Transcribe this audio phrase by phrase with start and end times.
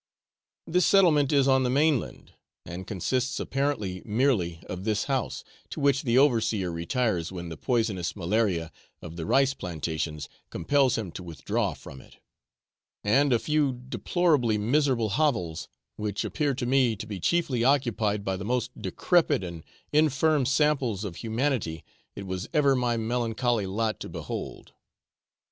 [0.65, 2.33] This settlement is on the mainland,
[2.65, 8.15] and consists apparently merely of this house, (to which the overseer retires when the poisonous
[8.15, 8.71] malaria
[9.03, 12.17] of the rice plantations compels him to withdraw from it,)
[13.03, 15.67] and a few deplorably miserable hovels,
[15.97, 19.63] which appeared to me to be chiefly occupied by the most decrepid and
[19.93, 21.83] infirm samples of humanity
[22.15, 24.73] it was ever my melancholy lot to behold.